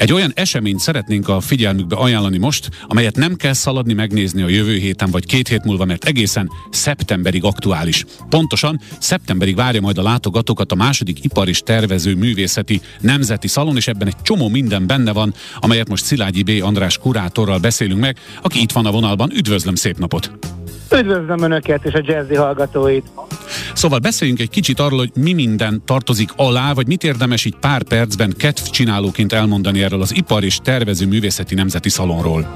Egy 0.00 0.12
olyan 0.12 0.32
eseményt 0.34 0.78
szeretnénk 0.78 1.28
a 1.28 1.40
figyelmükbe 1.40 1.96
ajánlani 1.96 2.38
most, 2.38 2.68
amelyet 2.86 3.16
nem 3.16 3.34
kell 3.34 3.52
szaladni 3.52 3.92
megnézni 3.92 4.42
a 4.42 4.48
jövő 4.48 4.76
héten 4.76 5.10
vagy 5.10 5.26
két 5.26 5.48
hét 5.48 5.64
múlva, 5.64 5.84
mert 5.84 6.04
egészen 6.04 6.50
szeptemberig 6.70 7.44
aktuális. 7.44 8.04
Pontosan 8.28 8.80
szeptemberig 8.98 9.56
várja 9.56 9.80
majd 9.80 9.98
a 9.98 10.02
látogatókat 10.02 10.72
a 10.72 10.74
második 10.74 11.24
ipar 11.24 11.48
és 11.48 11.60
tervező 11.60 12.14
művészeti 12.14 12.80
nemzeti 13.00 13.48
szalon, 13.48 13.76
és 13.76 13.88
ebben 13.88 14.06
egy 14.06 14.22
csomó 14.22 14.48
minden 14.48 14.86
benne 14.86 15.12
van, 15.12 15.34
amelyet 15.58 15.88
most 15.88 16.04
Szilágyi 16.04 16.42
B. 16.42 16.50
András 16.62 16.98
kurátorral 16.98 17.58
beszélünk 17.58 18.00
meg, 18.00 18.16
aki 18.42 18.60
itt 18.60 18.72
van 18.72 18.86
a 18.86 18.90
vonalban. 18.90 19.30
Üdvözlöm, 19.34 19.74
szép 19.74 19.98
napot! 19.98 20.30
Üdvözlöm 20.92 21.42
Önöket 21.42 21.84
és 21.84 21.92
a 21.92 22.00
jazzy 22.04 22.34
hallgatóit! 22.34 23.04
Szóval 23.80 23.98
beszéljünk 23.98 24.40
egy 24.40 24.50
kicsit 24.50 24.80
arról, 24.80 24.98
hogy 24.98 25.10
mi 25.14 25.32
minden 25.32 25.82
tartozik 25.84 26.30
alá, 26.36 26.72
vagy 26.72 26.86
mit 26.86 27.04
érdemes 27.04 27.44
így 27.44 27.54
pár 27.60 27.82
percben 27.82 28.32
kedvcsinálóként 28.38 29.32
elmondani 29.32 29.82
erről 29.82 30.00
az 30.00 30.16
Ipar 30.16 30.44
és 30.44 30.58
Tervező 30.62 31.06
Művészeti 31.06 31.54
Nemzeti 31.54 31.88
Szalonról. 31.88 32.46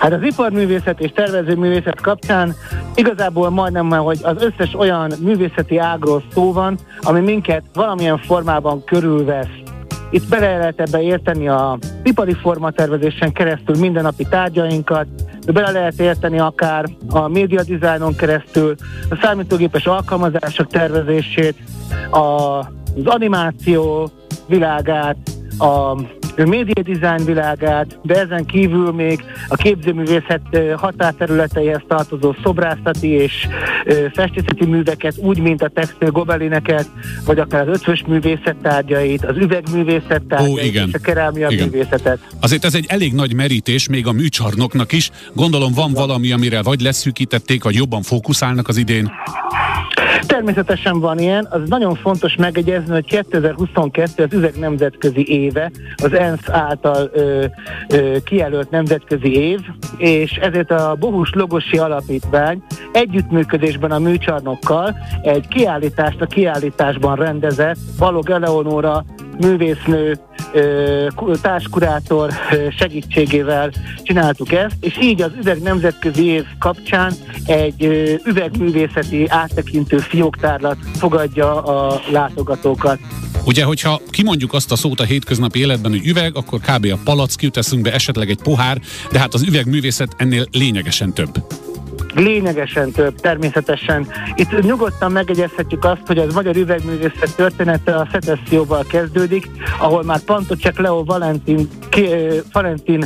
Hát 0.00 0.12
az 0.12 0.22
iparművészet 0.22 1.00
és 1.00 1.10
tervezőművészet 1.14 2.00
kapcsán 2.00 2.54
igazából 2.94 3.50
majdnem, 3.50 3.88
hogy 3.88 4.18
az 4.22 4.42
összes 4.42 4.74
olyan 4.74 5.12
művészeti 5.20 5.78
ágról 5.78 6.22
szó 6.32 6.52
van, 6.52 6.78
ami 7.00 7.20
minket 7.20 7.64
valamilyen 7.74 8.18
formában 8.18 8.84
körülvesz. 8.84 9.54
Itt 10.10 10.28
bele 10.28 10.56
lehet 10.56 10.80
ebbe 10.80 11.02
érteni 11.02 11.48
a 11.48 11.78
ipari 12.02 12.34
formatervezésen 12.34 13.32
keresztül 13.32 13.76
mindennapi 13.76 14.26
tárgyainkat, 14.30 15.06
bele 15.52 15.70
lehet 15.70 16.00
érteni 16.00 16.38
akár 16.38 16.84
a 17.08 17.28
média 17.28 17.62
dizájnon 17.62 18.14
keresztül, 18.14 18.74
a 19.10 19.18
számítógépes 19.22 19.86
alkalmazások 19.86 20.66
tervezését, 20.66 21.56
a, 22.10 22.18
az 22.18 23.04
animáció 23.04 24.10
világát, 24.46 25.16
a 25.58 26.00
média 26.36 26.82
design 26.82 27.24
világát, 27.24 27.98
de 28.02 28.14
ezen 28.14 28.44
kívül 28.44 28.92
még 28.92 29.24
a 29.48 29.56
képzőművészet 29.56 30.40
határterületeihez 30.76 31.82
tartozó 31.88 32.34
szobrászati 32.42 33.08
és 33.08 33.46
festészeti 34.12 34.64
műveket, 34.66 35.14
úgy, 35.16 35.38
mint 35.38 35.62
a 35.62 35.68
textil 35.68 36.10
gobelineket, 36.10 36.88
vagy 37.26 37.38
akár 37.38 37.68
az 37.68 37.74
ötvös 37.74 38.04
művészet 38.06 38.56
tárgyait, 38.62 39.24
az 39.24 39.36
üvegművészet 39.36 40.22
tárgyait, 40.28 40.58
Ó, 40.58 40.66
igen. 40.66 40.88
és 40.88 40.94
a 40.94 40.98
kerámia 40.98 41.48
igen. 41.50 41.68
művészetet. 41.68 42.18
Azért 42.40 42.64
ez 42.64 42.74
egy 42.74 42.86
elég 42.88 43.12
nagy 43.12 43.34
merítés, 43.34 43.88
még 43.88 44.06
a 44.06 44.12
műcsarnoknak 44.12 44.92
is. 44.92 45.10
Gondolom 45.32 45.72
van 45.72 45.92
valami, 45.92 46.32
amire 46.32 46.62
vagy 46.62 46.80
leszűkítették, 46.80 47.64
vagy 47.64 47.74
jobban 47.74 48.02
fókuszálnak 48.02 48.68
az 48.68 48.76
idén? 48.76 49.10
Természetesen 50.26 51.00
van 51.00 51.18
ilyen, 51.18 51.46
az 51.50 51.68
nagyon 51.68 51.94
fontos 51.94 52.36
megegyezni, 52.36 52.92
hogy 52.92 53.04
2022 53.04 54.22
az 54.22 54.32
üveg 54.32 54.54
nemzetközi 54.58 55.28
éve, 55.28 55.70
az 55.96 56.12
ENSZ 56.12 56.48
által 56.48 57.10
ö, 57.12 57.44
ö, 57.88 58.16
kijelölt 58.24 58.70
nemzetközi 58.70 59.34
év, 59.36 59.60
és 59.96 60.30
ezért 60.30 60.70
a 60.70 60.96
Bohus 60.98 61.30
Logosi 61.34 61.78
Alapítvány 61.78 62.62
együttműködésben 62.92 63.90
a 63.90 63.98
műcsarnokkal 63.98 64.96
egy 65.22 65.48
kiállítást 65.48 66.20
a 66.20 66.26
kiállításban 66.26 67.16
rendezett 67.16 67.78
Balog 67.98 68.30
Eleonóra 68.30 69.04
művésznő, 69.40 70.18
társkurátor 71.42 72.30
segítségével 72.78 73.72
csináltuk 74.02 74.52
ezt, 74.52 74.76
és 74.80 74.98
így 75.00 75.22
az 75.22 75.30
üveg 75.40 75.62
nemzetközi 75.62 76.24
év 76.24 76.44
kapcsán 76.58 77.12
egy 77.46 77.82
üvegművészeti 78.24 79.26
áttekintő 79.28 79.98
fióktárlat 79.98 80.76
fogadja 80.94 81.62
a 81.62 82.00
látogatókat. 82.10 82.98
Ugye, 83.46 83.64
hogyha 83.64 84.00
kimondjuk 84.10 84.52
azt 84.52 84.72
a 84.72 84.76
szót 84.76 85.00
a 85.00 85.04
hétköznapi 85.04 85.58
életben, 85.58 85.90
hogy 85.90 86.06
üveg, 86.06 86.36
akkor 86.36 86.60
kb. 86.60 86.86
a 86.92 86.98
palack 87.04 87.42
jut 87.42 87.56
esetleg 87.82 88.30
egy 88.30 88.42
pohár, 88.42 88.80
de 89.12 89.18
hát 89.18 89.34
az 89.34 89.42
üvegművészet 89.42 90.14
ennél 90.16 90.46
lényegesen 90.50 91.12
több. 91.12 91.32
Lényegesen 92.14 92.90
több, 92.90 93.14
természetesen. 93.14 94.06
Itt 94.34 94.60
nyugodtan 94.62 95.12
megegyezhetjük 95.12 95.84
azt, 95.84 96.06
hogy 96.06 96.18
az 96.18 96.34
magyar 96.34 96.56
üvegművészet 96.56 97.36
története 97.36 97.96
a 97.96 98.08
szecesszióval 98.12 98.84
kezdődik, 98.88 99.50
ahol 99.78 100.02
már 100.02 100.20
Pantocek 100.20 100.78
Leo 100.78 101.04
Valentin, 101.04 101.68
ki, 101.94 102.08
Valentin 102.52 103.04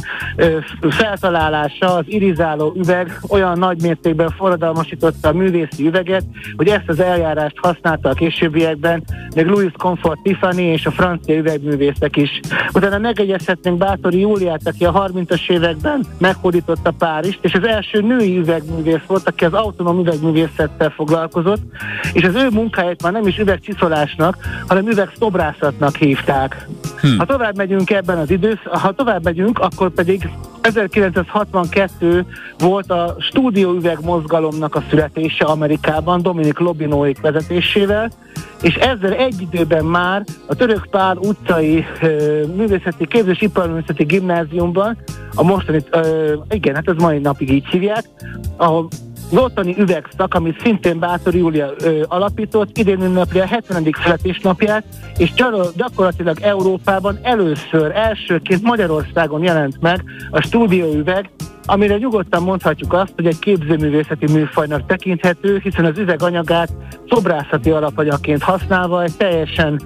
feltalálása, 0.90 1.94
az 1.94 2.04
irizáló 2.06 2.72
üveg 2.76 3.20
olyan 3.28 3.58
nagy 3.58 3.82
mértékben 3.82 4.30
forradalmasította 4.36 5.28
a 5.28 5.32
művészi 5.32 5.86
üveget, 5.86 6.24
hogy 6.56 6.68
ezt 6.68 6.88
az 6.88 7.00
eljárást 7.00 7.56
használta 7.58 8.08
a 8.08 8.14
későbbiekben, 8.14 9.04
még 9.34 9.46
Louis 9.46 9.72
Comfort 9.76 10.22
Tiffany 10.22 10.58
és 10.58 10.86
a 10.86 10.90
francia 10.90 11.36
üvegművészek 11.36 12.16
is. 12.16 12.40
Utána 12.74 12.98
megegyezhetnénk 12.98 13.78
Bátori 13.78 14.20
Júliát, 14.20 14.60
aki 14.64 14.84
a 14.84 14.92
30-as 14.92 15.50
években 15.50 16.06
meghódította 16.18 16.90
Párizst, 16.90 17.38
és 17.42 17.54
az 17.54 17.66
első 17.66 18.00
női 18.00 18.38
üvegművész 18.38 19.06
volt, 19.06 19.28
aki 19.28 19.44
az 19.44 19.52
autonóm 19.52 19.98
üvegművészettel 19.98 20.90
foglalkozott, 20.90 21.62
és 22.12 22.24
az 22.24 22.34
ő 22.34 22.48
munkáját 22.50 23.02
már 23.02 23.12
nem 23.12 23.26
is 23.26 23.38
üvegcsiszolásnak, 23.38 24.36
hanem 24.66 24.88
üvegszobrászatnak 24.88 25.96
hívták. 25.96 26.66
Hm. 27.00 27.18
Ha 27.18 27.24
tovább 27.24 27.56
megyünk 27.56 27.90
ebben 27.90 28.18
az 28.18 28.30
idősz, 28.30 28.62
ha 28.64 28.92
tovább 28.92 29.24
megyünk, 29.24 29.58
akkor 29.58 29.90
pedig 29.90 30.30
1962 30.60 32.26
volt 32.58 32.90
a 32.90 33.16
stúdióüveg 33.18 33.98
mozgalomnak 34.02 34.74
a 34.74 34.82
születése 34.90 35.44
Amerikában, 35.44 36.22
Dominik 36.22 36.58
Lobinóik 36.58 37.20
vezetésével, 37.20 38.10
és 38.62 38.74
ezzel 38.74 39.12
egy 39.12 39.40
időben 39.40 39.84
már 39.84 40.24
a 40.46 40.54
Török 40.54 40.86
Pál 40.90 41.16
utcai 41.16 41.86
ö, 42.02 42.42
művészeti 42.56 43.06
képzés 43.06 43.40
iparművészeti 43.40 44.04
gimnáziumban, 44.04 44.96
a 45.34 45.42
mostani, 45.42 45.84
ö, 45.90 46.34
igen, 46.50 46.74
hát 46.74 46.88
ez 46.88 46.96
mai 46.96 47.18
napig 47.18 47.52
így 47.52 47.66
hívják, 47.66 48.04
ahol 48.56 48.88
az 49.30 49.38
ottani 49.38 49.74
üvegszak, 49.78 50.34
amit 50.34 50.60
szintén 50.60 50.98
Bátor 50.98 51.34
Júlia 51.34 51.72
ö, 51.82 52.02
alapított, 52.08 52.78
idén 52.78 53.02
ünnepli 53.02 53.40
a 53.40 53.46
70. 53.46 53.94
születésnapját, 54.02 54.84
és 55.16 55.32
gyakorlatilag 55.76 56.40
Európában 56.40 57.18
először, 57.22 57.90
elsőként 57.94 58.62
Magyarországon 58.62 59.42
jelent 59.42 59.80
meg 59.80 60.04
a 60.30 60.40
stúdióüveg, 60.40 61.30
amire 61.66 61.96
nyugodtan 61.96 62.42
mondhatjuk 62.42 62.92
azt, 62.92 63.12
hogy 63.16 63.26
egy 63.26 63.38
képzőművészeti 63.38 64.32
műfajnak 64.32 64.86
tekinthető, 64.86 65.60
hiszen 65.62 65.84
az 65.84 65.98
üveganyagát 65.98 66.72
szobrászati 67.08 67.70
alapanyagként 67.70 68.42
használva 68.42 69.02
egy 69.02 69.16
teljesen 69.16 69.80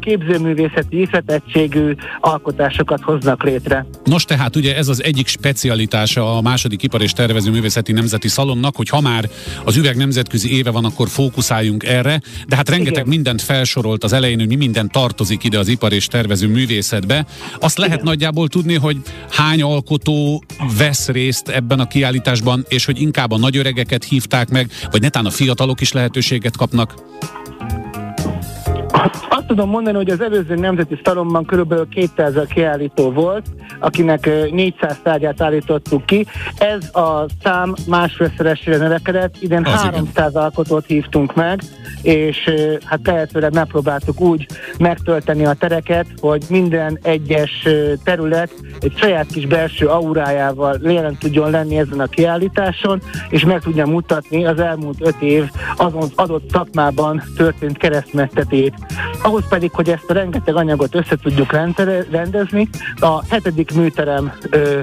képzőművészeti 0.00 1.00
ihletettségű 1.00 1.94
alkotásokat 2.20 3.00
hoznak 3.00 3.42
létre. 3.42 3.86
Nos 4.04 4.24
tehát 4.24 4.56
ugye 4.56 4.76
ez 4.76 4.88
az 4.88 5.02
egyik 5.02 5.26
specialitása 5.26 6.36
a 6.36 6.40
második 6.40 6.82
ipar 6.82 7.02
és 7.02 7.12
tervező 7.12 7.50
művészeti 7.50 7.92
nemzeti 7.92 8.28
szalonnak, 8.28 8.76
hogy 8.76 8.88
ha 8.88 9.00
már 9.00 9.28
az 9.64 9.76
üveg 9.76 9.96
nemzetközi 9.96 10.56
éve 10.56 10.70
van, 10.70 10.84
akkor 10.84 11.08
fókuszáljunk 11.08 11.84
erre, 11.84 12.20
de 12.48 12.56
hát 12.56 12.68
rengeteg 12.68 12.92
Igen. 12.92 13.08
mindent 13.08 13.42
felsorolt 13.42 14.04
az 14.04 14.12
elején, 14.12 14.38
hogy 14.38 14.48
mi 14.48 14.54
minden 14.54 14.90
tartozik 14.90 15.44
ide 15.44 15.58
az 15.58 15.68
ipar 15.68 15.92
és 15.92 16.06
tervező 16.06 16.48
művészetbe. 16.48 17.26
Azt 17.60 17.78
lehet 17.78 17.94
Igen. 17.94 18.06
nagyjából 18.06 18.48
tudni, 18.48 18.74
hogy 18.74 18.96
hány 19.30 19.62
alkotó 19.62 20.44
vesz 20.78 21.08
részt 21.08 21.48
ebben 21.48 21.80
a 21.80 21.86
kiállításban, 21.86 22.64
és 22.68 22.84
hogy 22.84 23.00
inkább 23.00 23.30
a 23.30 23.38
nagyöregeket 23.38 24.04
hívták 24.04 24.48
meg, 24.48 24.70
vagy 24.90 25.00
netán 25.00 25.26
a 25.26 25.30
fiatalok 25.30 25.80
is 25.80 25.92
lehetőséget 25.92 26.56
kapnak? 26.56 26.94
Azt 29.28 29.46
tudom 29.46 29.68
mondani, 29.68 29.96
hogy 29.96 30.10
az 30.10 30.20
előző 30.20 30.54
nemzeti 30.54 31.00
szalomban 31.04 31.44
körülbelül 31.44 31.88
200 31.88 32.34
kiállító 32.48 33.10
volt, 33.10 33.46
akinek 33.78 34.50
400 34.50 35.00
tárgyát 35.02 35.40
állítottuk 35.40 36.06
ki. 36.06 36.26
Ez 36.58 36.94
a 36.94 37.26
szám 37.42 37.74
másfélszeresére 37.88 38.76
növekedett, 38.76 39.34
idén 39.40 39.64
az 39.64 39.82
300 39.82 40.30
igen. 40.30 40.42
alkotót 40.42 40.86
hívtunk 40.86 41.34
meg, 41.34 41.62
és 42.02 42.50
hát 42.84 43.00
tehetőleg 43.00 43.54
megpróbáltuk 43.54 44.20
úgy 44.20 44.46
megtölteni 44.78 45.44
a 45.44 45.52
tereket, 45.52 46.06
hogy 46.20 46.44
minden 46.48 46.98
egyes 47.02 47.68
terület 48.04 48.50
egy 48.80 48.96
saját 48.96 49.26
kis 49.26 49.46
belső 49.46 49.86
aurájával 49.86 50.78
jelen 50.82 51.16
tudjon 51.18 51.50
lenni 51.50 51.78
ezen 51.78 52.00
a 52.00 52.06
kiállításon, 52.06 53.02
és 53.28 53.44
meg 53.44 53.60
tudja 53.60 53.86
mutatni 53.86 54.44
az 54.46 54.60
elmúlt 54.60 54.96
öt 55.00 55.20
év 55.20 55.50
azon 55.76 56.08
adott 56.14 56.50
szakmában 56.50 57.22
történt 57.36 57.76
keresztmetszetét. 57.76 58.74
Ahhoz 59.22 59.48
pedig, 59.48 59.70
hogy 59.70 59.88
ezt 59.88 60.10
a 60.10 60.12
rengeteg 60.12 60.56
anyagot 60.56 60.94
össze 60.94 61.16
tudjuk 61.16 61.52
rendezni, 62.10 62.68
a 63.00 63.24
hetedik 63.28 63.74
műterem 63.74 64.32
ö, 64.50 64.80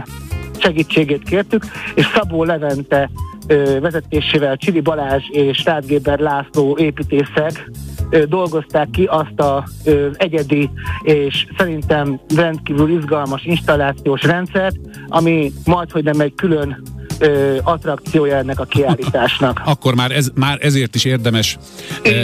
segítségét 0.58 1.24
kértük, 1.24 1.66
és 1.96 2.06
Szabó 2.14 2.44
Levente 2.44 3.10
ö, 3.48 3.80
vezetésével 3.80 4.58
Csili 4.58 4.80
Balázs 4.80 5.24
és 5.30 5.58
Státgéber 5.58 6.20
László 6.20 6.78
építészek 6.78 7.70
ö, 8.10 8.26
dolgozták 8.26 8.90
ki 8.90 9.04
azt 9.04 9.40
az 9.40 9.92
egyedi 10.14 10.70
és 11.02 11.48
szerintem 11.58 12.20
rendkívül 12.36 12.90
izgalmas 12.90 13.44
installációs 13.44 14.22
rendszert, 14.22 14.76
ami 15.08 15.52
majd, 15.66 15.92
hogy 15.92 16.04
nem 16.04 16.20
egy 16.20 16.34
külön 16.36 16.82
ö, 17.20 17.58
attrakciója 17.64 18.36
ennek 18.36 18.60
a 18.60 18.64
kiállításnak. 18.66 19.62
Akkor 19.66 19.96
már, 19.96 20.12
ez, 20.12 20.30
már 20.36 20.58
ezért 20.62 20.96
is 20.96 21.06
érdemes 21.06 21.58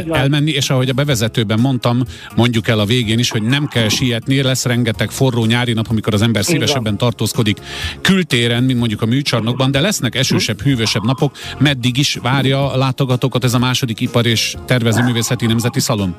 elmenni, 0.09 0.51
és 0.51 0.69
ahogy 0.69 0.89
a 0.89 0.93
bevezetőben 0.93 1.59
mondtam, 1.59 2.03
mondjuk 2.35 2.67
el 2.67 2.79
a 2.79 2.85
végén 2.85 3.19
is, 3.19 3.29
hogy 3.29 3.43
nem 3.43 3.67
kell 3.67 3.89
sietni, 3.89 4.41
lesz 4.41 4.65
rengeteg 4.65 5.09
forró 5.09 5.45
nyári 5.45 5.73
nap, 5.73 5.85
amikor 5.89 6.13
az 6.13 6.21
ember 6.21 6.43
szívesebben 6.43 6.97
tartózkodik 6.97 7.57
kültéren, 8.01 8.63
mint 8.63 8.79
mondjuk 8.79 9.01
a 9.01 9.05
műcsarnokban, 9.05 9.71
de 9.71 9.79
lesznek 9.79 10.15
esősebb, 10.15 10.61
hűvösebb 10.61 11.03
napok. 11.03 11.37
Meddig 11.59 11.97
is 11.97 12.17
várja 12.21 12.71
a 12.71 12.77
látogatókat 12.77 13.43
ez 13.43 13.53
a 13.53 13.59
második 13.59 13.99
ipar 13.99 14.25
és 14.25 14.55
tervezőművészeti 14.65 15.45
nemzeti 15.45 15.79
szalon? 15.79 16.15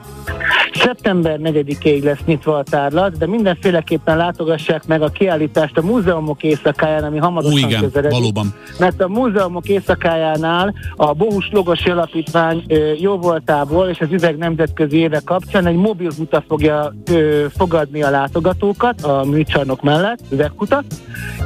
Szeptember 0.73 1.39
4-ig 1.43 2.03
lesz 2.03 2.25
nyitva 2.25 2.57
a 2.57 2.63
tárlat, 2.63 3.19
de 3.19 3.27
mindenféleképpen 3.27 4.17
látogassák 4.17 4.87
meg 4.87 5.03
a 5.03 5.09
kiállítást 5.09 5.77
a 5.79 5.83
múzeumok 5.83 6.43
éjszakáján, 6.43 7.05
ami 7.05 7.19
hamarosan 7.19 7.65
Ó, 7.65 7.67
igen, 7.67 7.81
közeledik. 7.81 8.19
valóban. 8.19 8.55
Mert 8.79 9.01
a 9.01 9.09
múzeumok 9.09 9.69
éjszakájánál 9.69 10.75
a 10.97 11.13
Bohus 11.13 11.49
Logosi 11.53 11.91
Alapítvány 11.91 12.65
jó 12.99 13.17
voltából 13.17 13.89
és 13.89 14.01
az 14.01 14.13
üveg 14.13 14.37
nemzetközi 14.37 14.97
éve 14.97 15.21
kapcsán 15.25 15.67
egy 15.67 15.77
mobil 15.77 16.11
huta 16.17 16.45
fogja 16.49 16.95
ö, 17.11 17.45
fogadni 17.57 18.03
a 18.03 18.11
látogatókat 18.11 19.03
a 19.03 19.25
műcsarnok 19.25 19.83
mellett, 19.83 20.21
üveghutat, 20.31 20.85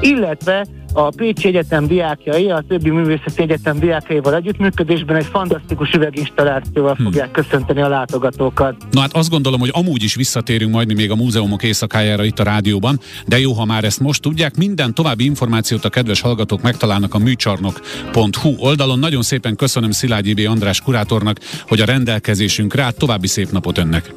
illetve 0.00 0.66
a 0.92 1.10
Pécsi 1.10 1.48
Egyetem 1.48 1.86
diákjai, 1.86 2.50
a 2.50 2.64
többi 2.68 2.90
művészeti 2.90 3.42
egyetem 3.42 3.78
diákjaival 3.78 4.34
együttműködésben 4.34 5.16
egy 5.16 5.26
fantasztikus 5.26 5.92
üveginstallációval 5.92 6.94
hmm. 6.94 7.04
fogják 7.04 7.30
köszönteni 7.30 7.80
a 7.80 7.88
látogatókat. 7.88 8.74
Na 8.90 9.00
hát 9.00 9.12
azt 9.12 9.30
gondolom, 9.30 9.60
hogy 9.60 9.70
amúgy 9.72 10.02
is 10.02 10.14
visszatérünk 10.14 10.72
majd 10.72 10.94
még 10.94 11.10
a 11.10 11.16
múzeumok 11.16 11.62
éjszakájára 11.62 12.24
itt 12.24 12.38
a 12.38 12.42
rádióban, 12.42 13.00
de 13.26 13.38
jó, 13.38 13.52
ha 13.52 13.64
már 13.64 13.84
ezt 13.84 14.00
most 14.00 14.22
tudják, 14.22 14.56
minden 14.56 14.94
további 14.94 15.24
információt 15.24 15.84
a 15.84 15.88
kedves 15.88 16.20
hallgatók 16.20 16.62
megtalálnak 16.62 17.14
a 17.14 17.18
műcsarnok.hu 17.18 18.54
oldalon. 18.58 18.98
Nagyon 18.98 19.22
szépen 19.22 19.56
köszönöm 19.56 19.90
Szilágyi 19.90 20.34
B. 20.34 20.40
András 20.48 20.80
kurátornak, 20.80 21.38
hogy 21.68 21.80
a 21.80 21.84
rendelkezésünkre 21.84 22.78
rá 22.80 22.90
további 22.90 23.26
szép 23.26 23.50
napot 23.50 23.78
önnek. 23.78 24.12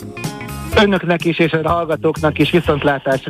Önöknek 0.75 1.25
is 1.25 1.39
és 1.39 1.51
a 1.51 1.69
hallgatóknak 1.69 2.39
is 2.39 2.51
viszontlátásra. 2.51 3.21